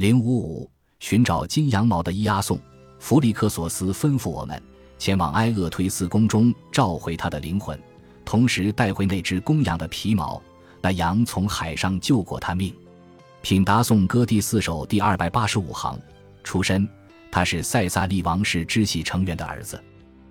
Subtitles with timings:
[0.00, 2.58] 零五五，寻找金羊毛的伊阿宋，
[2.98, 4.58] 弗里克索斯吩咐我们
[4.96, 7.78] 前往埃厄忒斯宫中召回他的灵魂，
[8.24, 10.40] 同时带回那只公羊的皮毛。
[10.80, 12.74] 那羊从海上救过他命。
[13.42, 16.00] 品达颂歌第四首第二百八十五行，
[16.42, 16.88] 出身，
[17.30, 19.78] 他是塞萨利王室支系成员的儿子。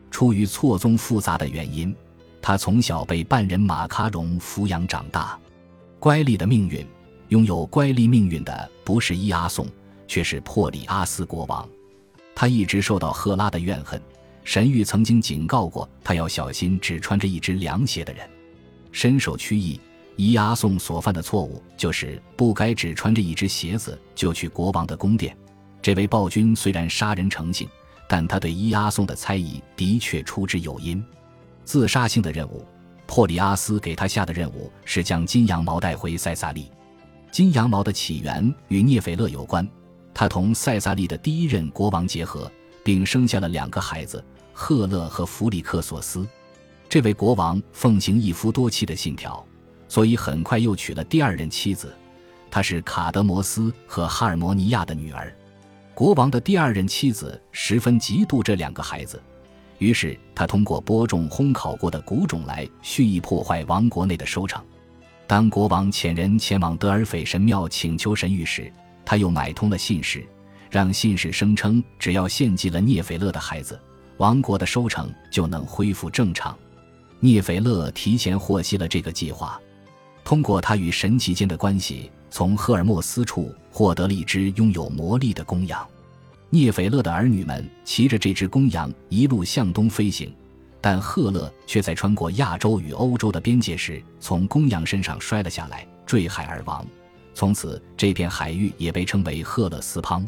[0.10, 1.96] 出于错综复杂的原因，
[2.42, 5.38] 他从小被半人马卡戎抚养长大。
[6.00, 6.84] 乖戾的命运。
[7.30, 9.68] 拥有乖戾命运的不是伊阿宋，
[10.08, 11.68] 却是珀里阿斯国王。
[12.36, 14.02] 他一直受到赫拉的怨恨。
[14.44, 18.28] 神谕曾经警告过他要小心只穿着一只凉鞋的人。
[18.92, 19.80] 深受屈意，
[20.16, 25.38] 伊阿宋所犯的错误就是不该只穿着一只鞋子就去国王的宫殿。
[25.84, 27.70] 这位暴君虽然杀人成性，
[28.08, 31.04] 但他对伊阿宋的猜疑的确出之有因。
[31.64, 32.66] 自杀性的任务，
[33.06, 36.72] 珀里阿斯给他下的任务是将金羊毛带回塞萨利。
[37.32, 39.68] 金羊毛的起源与涅斐勒有关，
[40.14, 42.52] 他同塞萨利的第一任国王结合，
[42.84, 46.28] 并生下了两个孩子赫勒和弗里克索斯。
[46.88, 49.46] 这位国王奉行一夫多妻的信条，
[49.88, 51.94] 所以很快又娶了第二任妻子，
[52.50, 55.32] 她是卡德摩斯和哈尔摩尼亚的女儿。
[55.94, 59.22] 国王的第二任妻子十分嫉妒这两个孩子，
[59.78, 64.64] 于是他通过播种烘烤过的谷种来蓄意破坏王国内的收成。
[65.30, 68.74] 当国王遣人前往德尔斐神庙请求神谕时，
[69.06, 70.26] 他又买通了信使，
[70.72, 73.80] 让信使声称，只要献祭了涅斐勒的孩子，
[74.18, 76.58] 王国的收成就能恢复正常。
[77.20, 79.62] 涅斐勒提前获悉了这个计划，
[80.24, 85.88] 通过他与神奇间的关系，从赫尔墨斯处获得了一只拥有魔力的公羊。
[86.50, 90.34] 涅斐勒的儿女们骑着这只公羊一路向东飞行。
[90.82, 96.86] 但赫勒却在穿过亚洲与欧洲的边界时，从公羊身上摔了下来，坠海而亡。
[97.34, 100.28] 从此，这片海域也被称为赫勒斯滂。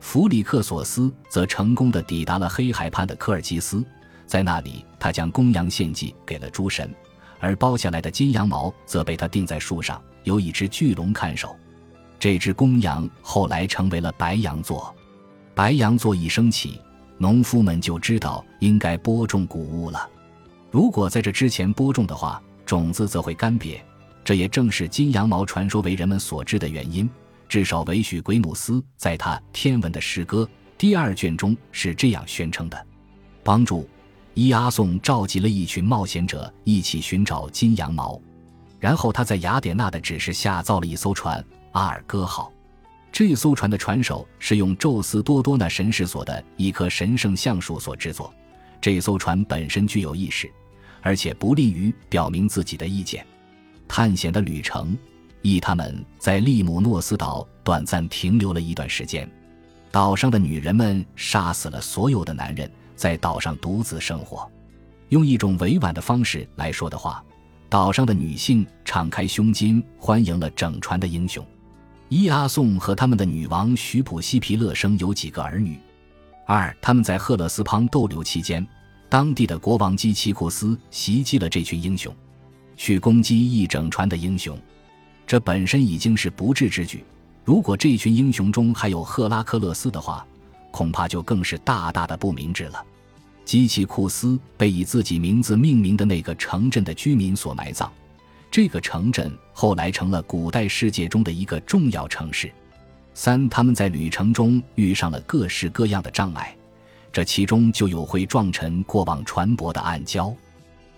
[0.00, 3.84] 弗里克索斯则成功的抵达了黑海畔的科尔基斯，
[4.26, 6.92] 在那里，他将公羊献祭给了诸神，
[7.38, 11.54] 而剥下来的金羊毛则被他钉在树上，由一只巨龙看守。
[12.18, 14.94] 这只公羊后来成为了白羊座。
[15.54, 16.80] 白羊座一升起。
[17.22, 20.08] 农夫们就知道应该播种谷物了。
[20.70, 23.78] 如果在这之前播种的话，种子则会干瘪。
[24.24, 27.08] 这也正是金羊毛传说为人们所知的原因。
[27.46, 30.44] 至少维许圭努斯在他《天文的诗歌》
[30.78, 32.86] 第二卷中是这样宣称的。
[33.44, 33.86] 帮助
[34.32, 38.18] 伊阿宋召集了一群冒险者一起寻找金羊毛，
[38.78, 42.50] 然后他在雅典娜的指示下造了一艘船——阿尔戈号。
[43.12, 48.32] 这艘船的船首是用宙斯多多纳神士所的一棵神圣橡树所制作。
[48.80, 50.50] 这艘船本身具有意识，
[51.02, 53.26] 而且不利于表明自己的意见。
[53.86, 54.96] 探险的旅程，
[55.42, 59.30] 意他们在利姆诺斯岛短暂停留了一段时间。
[59.90, 64.50] 岛上的女人们杀死了所有的男人，在岛上独自生活。
[65.08, 67.22] 用一种委婉的方式来说的话，
[67.68, 71.44] 岛上的女性敞开胸襟，欢迎了整船的英雄。
[72.10, 75.78] 伊阿宋和他们的女王许普西皮勒生有几个儿女。
[76.44, 78.66] 二，他们在赫勒斯滂逗留期间，
[79.08, 82.12] 当地的国王基奇库斯袭击了这群英雄，
[82.76, 84.58] 去攻击一整船的英雄。
[85.24, 87.04] 这本身已经是不智之举。
[87.44, 90.26] 如果这群英雄中还有赫拉克勒斯的话，
[90.72, 92.84] 恐怕就更是大大的不明智了。
[93.44, 97.88] 基奇库斯被以自己名字命名的那个城镇的居民所埋葬。
[98.50, 102.50] 这个城镇后来成了古代世界中的一个重要城市。
[103.14, 106.56] 三，他们在旅程中遇上了各式各样的障碍，
[107.12, 110.34] 这其中就有会撞沉过往船舶的暗礁。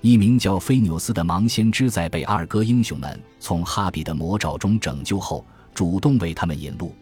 [0.01, 6.95] 一名叫菲纽斯的盲先知在被二哥英雄们从哈比的魔爪中拯救后，主动为他们引路。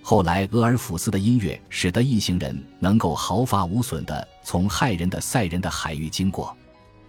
[0.00, 6.56] 后来，俄尔甫斯的音乐使得一行人能够毫发无损地从害人的塞人的海域经过，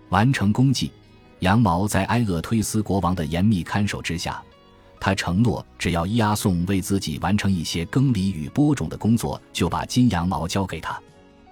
[0.09, 0.91] 完成功绩。
[1.39, 4.41] 羊毛在埃厄忒斯国王的严密看守之下，
[4.99, 10.99] 他承诺，只要伊阿宋为自己完成一些耕犁与播种的工作，就把金羊毛交给他。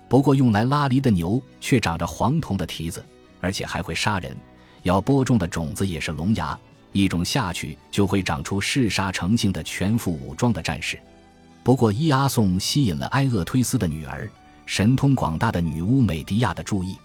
[0.10, 3.04] 不过，用来拉犁的牛却长着黄铜的蹄子，
[3.39, 4.36] 而且还会杀人。
[4.84, 6.57] 要播种的种子也是龙牙，
[6.92, 11.00] 一种下去就会长出嗜杀成性的全副武装的战士。
[11.63, 14.30] 不过，伊阿宋吸引了埃厄忒斯的女儿、
[14.66, 16.98] 神通广大的女巫美迪亚的注意，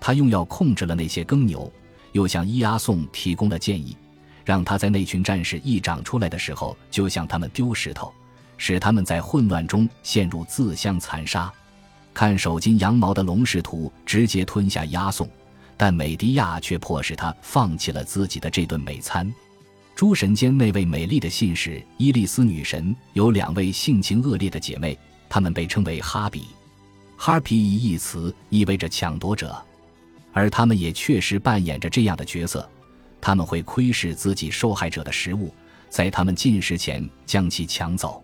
[0.00, 1.70] 他用药控制了那些耕牛。
[2.16, 3.94] 又向伊阿宋提供了建议，
[4.42, 8.10] 让他在那群战士一长出来的时候，就向他们丢石头，
[8.56, 11.52] 使他们在混乱中陷入自相残杀。
[12.14, 15.28] 看守金羊毛的龙试图直接吞下押送，
[15.76, 19.30] 但美迪亚却迫使他放弃了自己的这顿美餐。
[19.94, 24.98] 诸神间那位美丽的信使伊利斯女神有两位性情恶劣的姐妹，
[25.28, 26.46] 她们被称为哈比。
[27.14, 29.54] 哈皮一词意味着抢夺者，
[30.36, 32.68] 而他们也确实扮演着这样的角色。
[33.22, 35.50] 他们会窥视自己受害者的食物，
[35.88, 38.22] 在他们进食前将其抢走，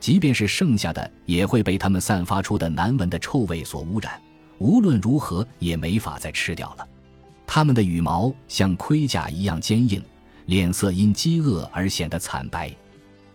[0.00, 4.18] 即便是剩下的，也会被他们散发出的难闻的臭味所污染。
[4.56, 6.88] 无论如何，也没法再吃掉了。
[7.46, 10.02] 它们的羽毛像盔甲一样坚硬，
[10.46, 12.74] 脸色因饥饿而显得惨白。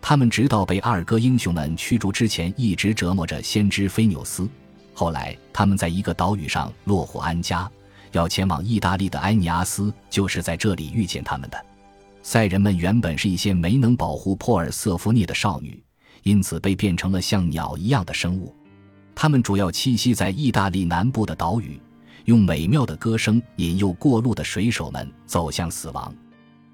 [0.00, 4.48] 他们直到被二哥英雄们驱逐之前，一直折磨着先知菲纽斯。
[4.92, 7.70] 后来，他们在一个岛屿上落户安家，
[8.12, 11.66] 要前往意大利的埃尼阿斯就是在这里遇见他们的。
[12.22, 15.82] 赛人们原本是一些没能保护珀尔瑟福涅的少女，
[16.22, 18.54] 因此被变成了像鸟一样的生物。
[19.14, 21.80] 他们主要栖息在意大利南部的岛屿，
[22.26, 26.14] 用美妙的歌声引诱过路的水手们走向死亡。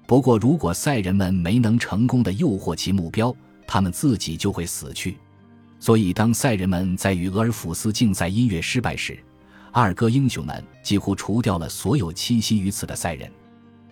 [0.05, 3.35] 不过，如果赛人们没能成功的诱惑其目标，
[3.65, 5.17] 他们自己就会死去。
[5.79, 9.17] 所以，当赛人们在与俄尔甫斯竞赛音乐失败时，
[9.77, 13.29] 二哥英雄们几乎除掉了所有栖息于此的赛人。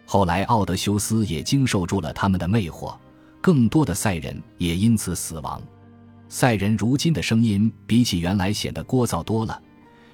[0.05, 2.95] 后来，奥德修斯也经受住了他们的魅惑，
[3.41, 5.61] 更多的赛人也因此死亡。
[6.29, 9.61] 赛人如今的声音比起原来显得聒噪多了，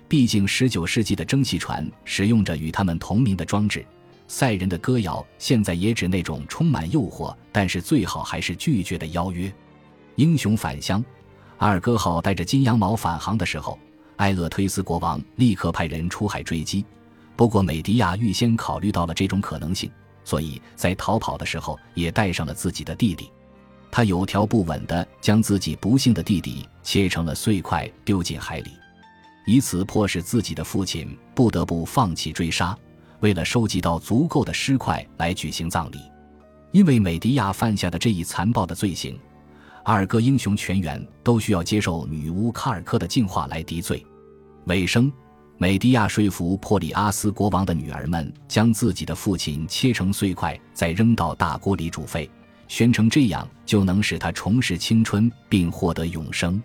[0.07, 3.85] 毕竟19世纪的蒸汽船使用着与他们同名的装置。
[4.27, 9.53] 赛人的歌谣现在也指那种充满诱惑，但是最好还是拒绝的邀约。
[10.15, 11.05] 英雄返乡。
[11.59, 13.77] 阿尔戈号带着金羊毛返航的时候，
[14.19, 16.85] 埃厄忒斯国王立刻派人出海追击。
[17.35, 19.89] 不过，美迪亚预先考虑到了这种可能性，
[20.23, 23.31] 所以在逃跑的时候也带上了自己的弟弟。
[23.89, 28.71] 他有条不紊地将自己不幸的弟弟切成了碎块，丢进海里，
[29.45, 32.77] 以此迫使自己的父亲不得不放弃追杀，
[33.21, 35.97] 为了收集到足够的尸块来举行葬礼。
[36.71, 39.17] 因为美迪亚犯下的这一残暴的罪行。
[39.83, 44.05] 二哥英雄全员都需要接受女巫卡尔科的净化来抵罪。
[44.69, 45.11] 尾声，
[45.57, 52.29] 美迪亚说服珀里阿斯国王的女儿们将自己的父亲切成碎块，再扔到大锅里煮沸，
[52.67, 56.61] 宣称这样就能使他重拾青春并获得永生。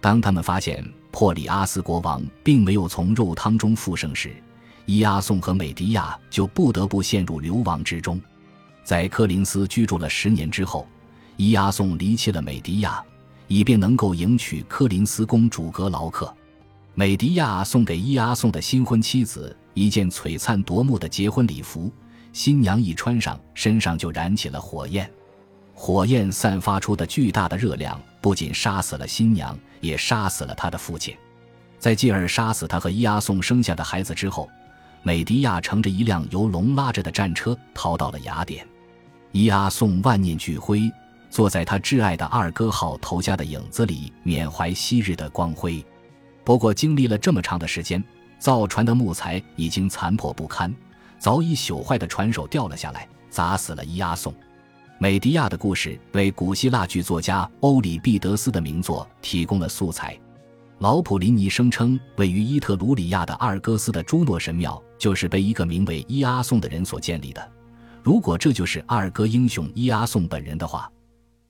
[0.00, 4.34] 当他们发现珀里阿斯国王并没有从肉汤中复生时，
[4.84, 8.20] 伊阿宋和美迪亚就不得不陷入流亡之中。
[8.82, 10.86] 在科林斯居住了十年之后。
[11.36, 13.00] 伊阿宋离弃了美迪亚，
[13.46, 16.34] 以便能够迎娶科林斯公主格劳克。
[16.98, 21.92] 美迪亚送给伊阿宋的新婚妻子一件璀璨夺目的结婚礼服，
[22.32, 25.06] 新娘一穿上，身上就燃起了火焰。
[25.74, 31.14] 火焰散发出的巨大的热量，不仅杀死了新娘，也杀死了他的父亲。
[31.78, 34.48] 在继而杀死他和伊阿宋生下的孩子之后，
[35.02, 38.66] 美迪亚乘着一辆由龙拉着的战车逃到了雅典。
[39.32, 40.90] 伊阿宋万念俱灰。
[41.28, 45.84] 坐在他挚爱的二哥号头家的影子里，缅怀昔日的光辉。
[46.46, 48.02] 不过，经历了这么长的时间，
[48.38, 50.72] 造船的木材已经残破不堪，
[51.18, 54.32] 早已朽坏的船首掉了下来，砸死了伊阿宋。
[55.00, 60.16] 美迪亚的故事为古希腊剧作家欧里庇得斯的名作提供了素材。
[60.78, 67.44] 老普林尼声称，位于伊特鲁里亚的阿尔戈斯的朱诺神庙就是被一个名为伊阿宋的人所建立的。
[68.04, 70.88] 如果这就是阿尔戈英雄伊阿宋本人的话，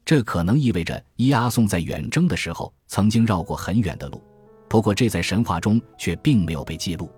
[0.06, 4.22] 这可能意味着伊阿宋在远征的时候曾经绕过很远的路，
[4.76, 7.10] 不过这在神话中却并没有被记录。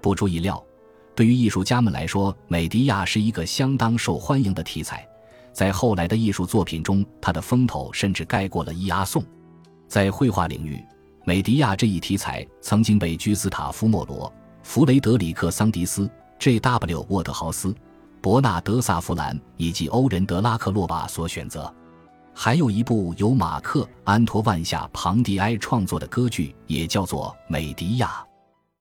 [0.00, 0.64] 不出意料，
[1.14, 5.06] 对于艺术家们来说，美迪亚是一个相当受欢迎的题材。
[5.52, 9.22] 在后来的艺术作品中，他的风头甚至盖过了伊阿宋。
[9.86, 10.82] 在绘画领域，
[11.26, 14.32] 美迪亚这一题材曾经被居斯塔夫·莫罗、
[14.62, 17.04] 弗雷德里克·桑迪斯、J.W.
[17.10, 17.76] 沃德豪斯、
[18.22, 21.70] 伯纳德·萨弗兰以及欧仁德·拉克洛瓦所选择。
[22.34, 28.08] 还有一部由马克·安托万夏·庞蒂埃创作的歌剧，也叫做《美迪亚》。